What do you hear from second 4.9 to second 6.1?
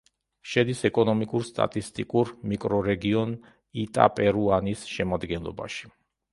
შემადგენლობაში.